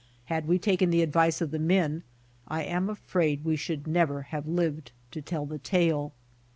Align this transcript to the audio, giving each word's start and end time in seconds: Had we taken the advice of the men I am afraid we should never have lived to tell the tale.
Had 0.25 0.47
we 0.47 0.57
taken 0.57 0.89
the 0.89 1.03
advice 1.03 1.41
of 1.41 1.51
the 1.51 1.59
men 1.59 2.01
I 2.47 2.63
am 2.63 2.89
afraid 2.89 3.45
we 3.45 3.55
should 3.55 3.85
never 3.85 4.23
have 4.23 4.47
lived 4.47 4.93
to 5.11 5.21
tell 5.21 5.45
the 5.45 5.59
tale. 5.59 6.13